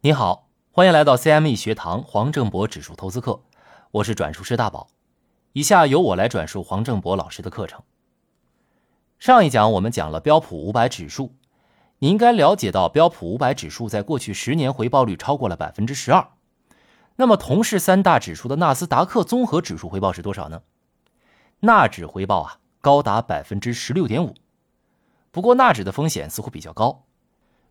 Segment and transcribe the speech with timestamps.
[0.00, 3.42] 你好，欢迎来到 CME 学堂黄正博指数投资课，
[3.90, 4.86] 我是转述师大宝。
[5.54, 7.82] 以下由我来转述黄正博老师的课程。
[9.18, 11.34] 上一讲我们讲了标普五百指数，
[11.98, 16.28] 你应该了解到标普五百指数在过去十年回报率超过了百分之十二。
[17.16, 20.62] 那么同是三大指数的纳斯达克综合指数回报是多少呢？
[21.58, 24.32] 纳指回报啊高达百分之十六点五。
[25.32, 27.06] 不过纳指的风险似乎比较高。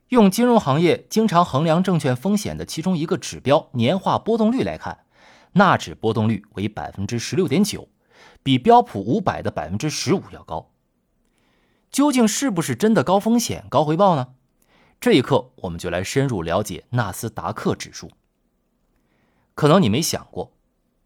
[0.10, 5.00] 用金融行业经常衡量证券风险的其中一个指标年化波动率来看，
[5.54, 7.90] 纳指波动率为百分之十六点九，
[8.42, 10.72] 比标普五百的百分之十五要高。
[11.92, 14.30] 究竟是不是真的高风险高回报呢？
[15.02, 18.10] 这一课我们就来深入了解纳斯达克指数。
[19.56, 20.54] 可能你没想过，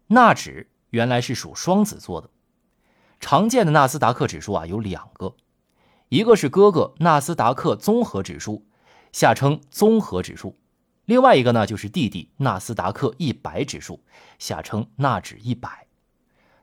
[0.08, 2.30] 纳指原来是属双子座的。
[3.18, 5.34] 常见的纳斯达克指数啊有两个，
[6.08, 8.64] 一个是哥哥纳斯达克综合指数。
[9.12, 10.58] 下称综合指数，
[11.04, 14.02] 另外一个呢就是弟弟纳斯达克一百指数，
[14.38, 15.86] 下称纳指一百，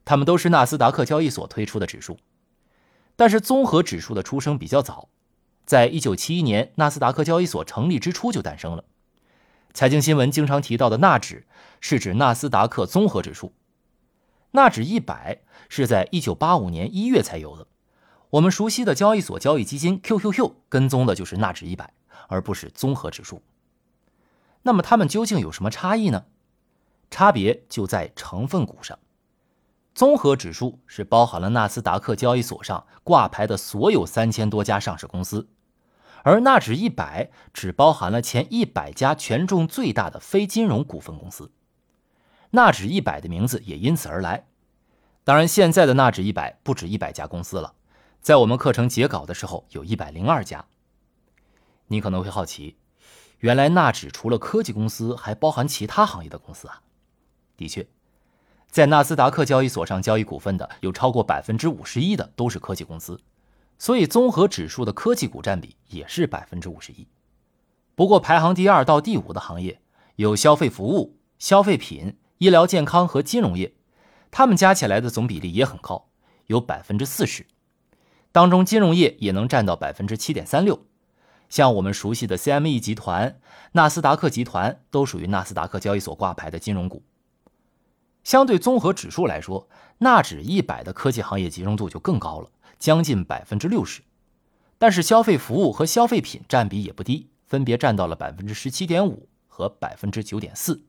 [0.03, 2.17] 它们都是纳斯达克交易所推出的指数。
[3.15, 5.09] 但是综合指数的出生比较早，
[5.65, 8.85] 在一九七一年纳斯达克交易所成立之初就诞生了。
[9.73, 11.45] 财经新闻经常提到的纳指
[11.79, 13.53] 是指纳斯达克综合指数，
[14.51, 17.67] 纳指一百是在一九八五年一月才有的。
[18.31, 21.93] 我们熟悉的交易所交易基金 QQQ 跟踪的就是纳指一百。
[22.27, 23.41] 而不是综合指数。
[24.63, 26.25] 那么它们究竟有什么差异呢？
[27.09, 28.99] 差别就在成分股上。
[29.95, 35.49] 综合指数是包含了纳斯达克交易所上挂牌的所有三千多家上市公司，
[36.23, 41.51] 而纳指一百只包含了前一百家权重最大的非金融股份公司。
[42.51, 44.45] 纳指一百的名字也因此而来。
[45.23, 47.73] 当然，现在的纳指一百不止一百家公司了，
[48.21, 50.65] 在我们课程截稿的时候有一百零二家。
[51.89, 52.77] 你可能会好奇，
[53.39, 56.81] 原来纳指除了科技公司，还包含其他行业的公司啊？
[57.57, 57.87] 的确，
[58.69, 63.19] 在纳斯达克交易所上交易股份的有超过百分之五十一的都是科技公司，
[63.77, 67.07] 所以综合指数的科技股占比也是百分之五十一。
[67.95, 69.81] 不过排行第二到第五的行业
[70.15, 73.73] 有消费服务、消费品、医疗健康和金融业，
[74.29, 76.07] 它们加起来的总比例也很高，
[76.45, 77.47] 有百分之四十，
[78.31, 80.85] 当中金融业也能占到百分之七点三六。
[81.49, 83.41] 像我们熟悉的 CME 集团、
[83.73, 87.03] 纳斯达克集团都属于纳斯达克交易所挂牌的金融股。
[88.23, 89.67] 相对综合指数来说，
[89.97, 94.03] 纳指一百的科技行业集中度就更高了，将近百分之六十。
[94.77, 100.83] 但是消费服务和消费品占比也不低，分别占到了百分之十七点五和百分之九点四。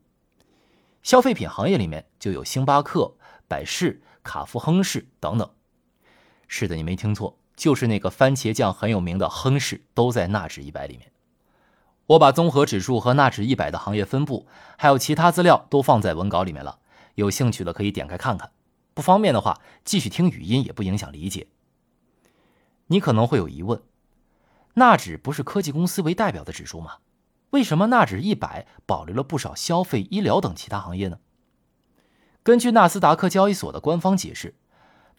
[1.03, 3.17] 消费品行业里面就有星巴克、
[3.49, 5.51] 百事、卡夫亨氏等等。
[6.47, 7.40] 是的，你没听错。
[7.61, 11.13] 就是那个番茄酱很有名的亨氏都在纳指一百里面。
[12.07, 14.47] 我把综合指数和纳指一百的行业分布，
[14.79, 16.79] 还有其他资料都放在文稿里面了，
[17.17, 18.53] 有兴趣的可以点开看看。
[18.95, 21.49] 不方便的话，继续听语音也不影响理解。
[22.87, 23.83] 你可能会有疑问：
[24.77, 26.95] 纳指不是科技公司为代表的指数吗？
[27.51, 31.19] 为什么纳指一百保留了不少消费、医疗等其他行业呢？
[32.43, 34.55] 根据纳斯达克交易所的官方解释。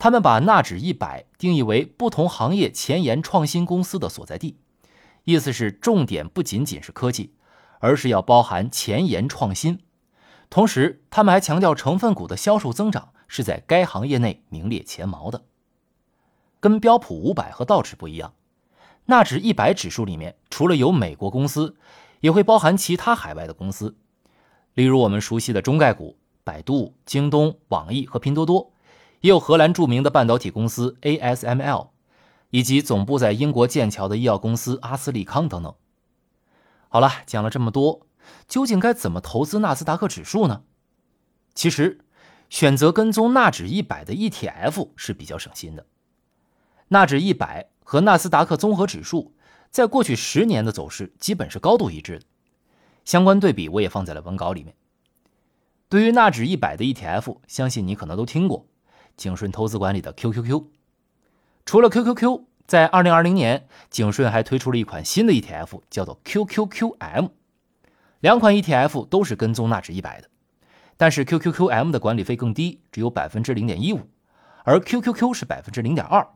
[0.02, 4.58] 他们把纳指一百定义为不同行业前沿创新公司的所在地，
[5.26, 7.36] 意思是重点不仅仅是科技，
[7.78, 9.78] 而是要包含前沿创新。
[10.50, 15.44] 同时，他们还强调成分股的销售增长是在该行业内名列前茅的。
[16.60, 18.34] 跟标普五百和道指不一样，
[19.06, 21.76] 纳指一百指数里面除了有美国公司，
[22.22, 23.96] 也会包含其他海外的公司，
[24.74, 28.71] 例如我们熟悉的中概股百度、京东、网易和拼多多。
[29.22, 31.90] 也有荷兰著名的半导体公司 ASML，
[32.50, 35.74] 以及总部在英国剑桥的医药公司阿斯利康等等。
[36.90, 38.08] 好了，讲了这么多，
[38.48, 40.64] 究竟该怎么投资纳斯达克指数呢？
[41.54, 42.00] 其实，
[42.50, 45.86] 选择跟踪纳指一百的 ETF 是比较省心的。
[46.90, 49.34] 纳指一百和纳斯达克综合指数
[49.70, 52.26] 在过去十年的走势基本是高度一致的，
[53.06, 54.76] 相关对比我也放在了文稿里面。
[55.88, 58.66] 对于纳指一百的 ETF，相信你可能都听过。
[59.18, 60.64] 景顺投资管理的 QQQ，
[61.66, 67.30] 除了 QQQ，在二零二零年，景顺还推出了一款新的 ETF，叫做 QQQM。
[68.20, 70.30] 两款 ETF 都是跟踪纳指一百的，
[70.96, 74.08] 但是 QQQM 的管理费更低，只有百分之零点一五，
[74.64, 76.28] 而 QQQ 是百分之零点二。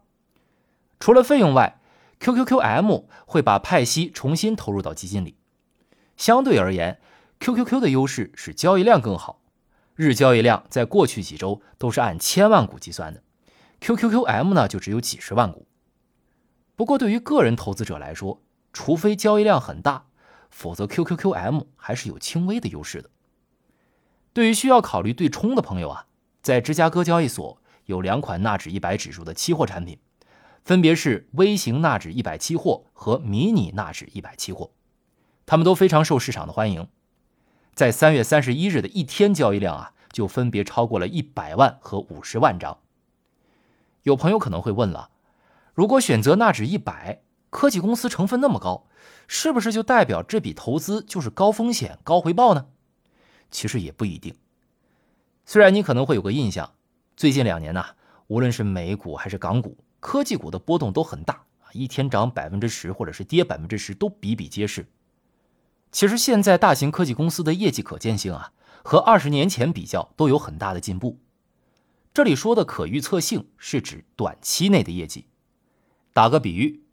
[1.00, 1.80] 除了费用外
[2.20, 5.36] ，QQQM 会把派息重新投入到基金里。
[6.18, 7.00] 相对而言
[7.40, 9.42] ，QQQ 的优势是交易量更好。
[9.96, 13.24] 日交易量在过去几周都是按千万股计算的
[13.80, 15.66] ，QQQM 呢就只有几十万股。
[16.76, 18.42] 不过对于个人投资者来说，
[18.74, 20.08] 除非交易量很大，
[20.50, 23.10] 否则 QQQM 还是有轻微的优势的。
[24.34, 26.08] 对于需要考虑对冲的朋友啊，
[26.42, 29.98] 在芝加哥交易所有两款纳指一百指数的期货产品，
[30.66, 34.72] 分别是微型纳指一百期货和迷你纳指一百期货，
[35.46, 36.90] 它们都非常受市场的欢迎。
[37.76, 42.80] 在三月三十一日的一天交易量啊，就分别超过了一百万和五十万张。
[44.04, 45.10] 有朋友可能会问了，
[45.74, 48.86] 如果选择纳指一百，科技公司成分那么高，
[49.28, 52.68] 是不是就代表这笔投资就是高风险高回报呢？
[53.52, 54.34] 其实也不一定。
[55.44, 56.76] 虽然你可能会有个印象，
[57.18, 57.84] 最近两年呢，
[58.28, 64.88] 无论是美股还是港股，科技股的波动都很大啊，一天涨百分之十或者是跌百分之十都比比皆是。
[65.92, 68.52] 其实现在大型科技公司的业绩可见性啊，
[68.84, 71.20] 和二十年前比较都有很大的进步。
[72.14, 75.28] 这里说的可预测性是指短期内的业绩。
[76.14, 76.84] 打个比喻，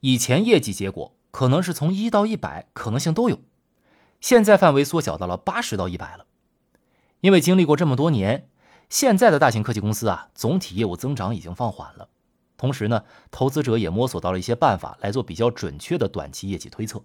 [0.00, 3.40] 以前业绩结果可能是从一到一百可能性都有，
[4.20, 6.26] 现在范围缩小到了八十到一百了。
[7.20, 8.48] 因为经历过这么多年，
[8.88, 12.08] 现在的大型科技公司啊，总体业务增长已经放缓了。
[12.56, 17.02] 同时呢，投资者也摸索到了一些办法来做比较准确的短期业绩推测。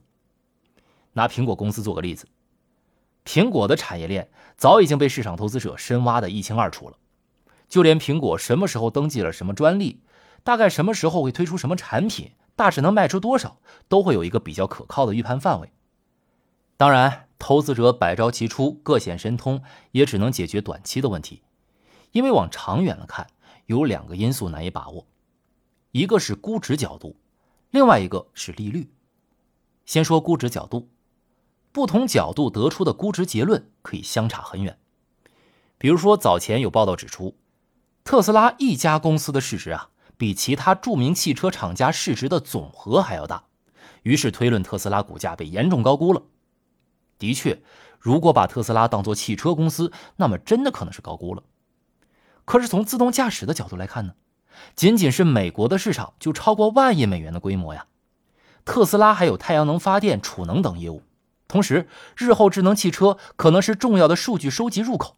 [1.13, 2.27] 拿苹果公司做个例子，
[3.25, 6.97] 苹果的产业链早已经被市场投资者深挖的一清二楚了，
[7.67, 10.01] 就连苹果什么时候登记了什么专利，
[10.43, 15.71] 大概什么时候会推出什么产品，大致能卖出多少，都会有一个比较可靠的预判范围。
[16.77, 21.41] 当然，投资者百招齐出，各显神通，也只能解决短期的问题，
[22.11, 23.27] 因为往长远了看，
[23.65, 25.05] 有两个因素难以把握，
[25.91, 27.17] 一个是估值角度，
[27.71, 28.89] 另外一个是利率。
[29.85, 30.87] 先说估值角度。
[31.71, 34.77] 不同角度得出的估值结论可以相差很远。
[35.77, 37.37] 比如说，早前有报道指出，
[38.03, 43.43] 特斯拉一家公司的市值啊，比其他著名汽车厂家市值的总和还要大，
[44.03, 46.23] 于是推论特斯拉股价被严重高估了。
[47.17, 47.61] 的确，
[47.99, 51.43] 如果把特斯拉当作汽车公司，那么真的可能是高估了。
[52.45, 54.13] 可是从自动驾驶的角度来看呢，
[54.75, 57.85] 仅仅是美国的市场就超过万亿美元的规模呀。
[58.65, 61.03] 特斯拉还有太阳能发电、储能等业务。
[61.49, 65.17] 同时，日后智能汽车可能是重要的数据收集入口，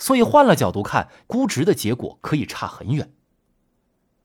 [0.00, 3.14] 所以换了角度看，估值的结果可以差很远。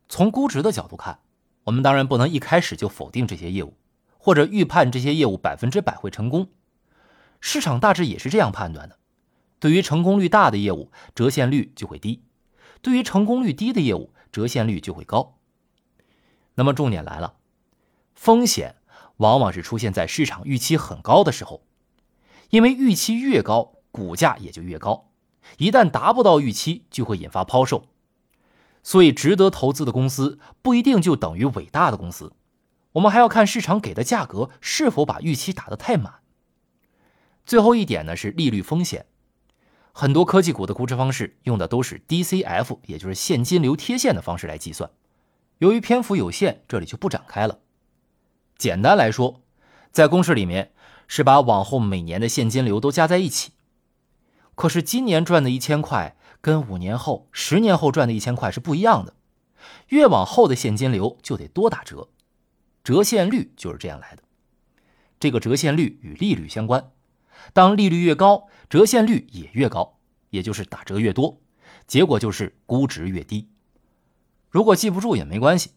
[0.09, 1.19] 从估值的角度看，
[1.65, 3.77] 我们当然不能一开始就否定这些业务，
[4.17, 6.49] 或者预判这些业务百分之百会成功。
[7.39, 8.97] 市场大致也是这样判断的：
[9.59, 12.23] 对于成功率大的业务，折现率就会低；
[12.81, 15.37] 对于成功率低的业务，折现率就会高。
[16.55, 17.35] 那么重点来了，
[18.15, 18.77] 风险。
[19.19, 21.63] 往往是出现在市场预期很高的时候，
[22.49, 25.11] 因为预期越高，股价也就越高。
[25.57, 27.85] 一旦达不到预期，就会引发抛售。
[28.81, 32.33] 所以，值得投资的公司不一定就等于伟大的公司。
[32.93, 36.21] 我们还要看市场给的价格是否把预期打得太满。
[37.45, 39.05] 最后一点呢是利率风险，
[39.91, 44.89] 很多科技股的估值方式用的都是 DCF，也就是现金流贴现的方式来计算。
[45.57, 47.59] 由于篇幅有限，这里就不展开了。
[48.59, 49.41] 简单来说，
[49.89, 50.73] 在公式里面
[51.07, 53.53] 是把往后每年的现金流都加在一起。
[54.53, 59.13] 可是今年赚的一千块跟五年后、十年后赚的一千块是不一样的，
[59.87, 62.09] 越往后的现金流就得多打折，
[62.83, 64.23] 折现率就是这样来的。
[65.21, 66.91] 这个折现率与利率相关，
[67.53, 69.99] 当利率越高，折现率也越高，
[70.31, 71.39] 也就是打折越多，
[71.87, 73.47] 结果就是估值越低。
[74.49, 75.71] 如果记不住也没关系。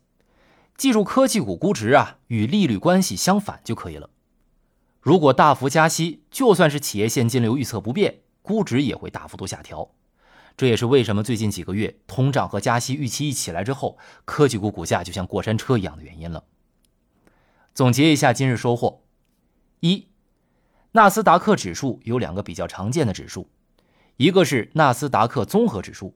[0.77, 4.11] 记住，科技股估值啊与利率关系相反就可以了。
[5.01, 9.91] 如果大幅加息，就算是企业现金流预测不变，估值也会大幅度下调。
[10.57, 16.45] 这也是为什么最近几个月通胀和加息预期一起来之后，科技股股价就像过山车一样的原因了。
[17.75, 19.03] 总结一下今日收获：
[19.81, 20.09] 一，
[20.93, 23.49] 纳斯达克指数有两个比较常见的指数，
[24.19, 26.15] 一个是纳斯达克综合指数，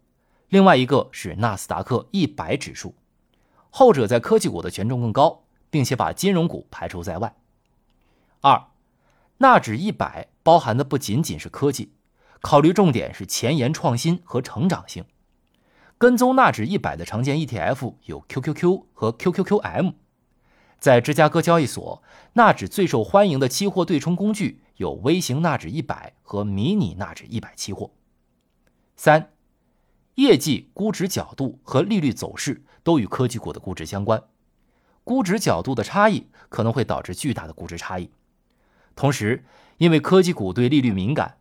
[0.49, 2.95] 另外一个是纳斯达克一百指数。
[3.79, 7.37] 后者在科技股的权重更高，并且把金融股排除在外。
[8.41, 8.69] 二，
[9.37, 11.93] 纳指一百包含的不仅仅是科技，
[12.41, 15.05] 考虑重点是前沿创新和成长性。
[15.99, 19.93] 跟踪纳指一百的常见 ETF 有 QQQ 和 QQQM。
[20.79, 22.03] 在芝加哥交易所，
[22.33, 27.91] 纳指最受欢迎的期货对冲工具有微型纳指一百和迷你纳指一百期货。
[28.97, 29.35] 三。
[30.15, 34.23] 业绩、估值角度和利率走势都与科技股的估值相关，
[35.03, 38.13] 估值角度的差异可能会导致巨大的估值差异。
[38.95, 39.45] 同时，
[39.79, 41.39] 因为科技股对利率敏感，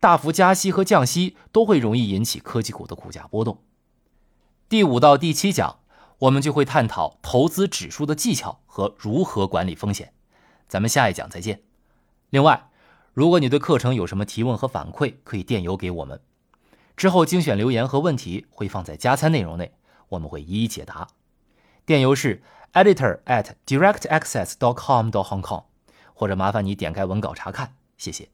[0.00, 3.62] 大幅加息和降息都会容易引起科技股的股价波动。
[4.68, 5.78] 第五到第七讲，
[6.18, 10.12] 我们就会探讨投资指数的技巧和如何管理风险。
[10.66, 11.62] 咱们下一讲再见。
[12.30, 12.70] 另外，
[13.14, 16.20] 如果你对课程有什么提问和反馈，可以电邮给我们。
[16.96, 19.70] 之后精选留言和问题会放在加餐内容内，
[20.10, 21.08] 我们会一一解答。
[21.84, 25.64] 电邮是 editor at directaccess.com 到 Hong Kong，
[26.14, 28.28] 或者麻烦你点开文稿查看，谢谢。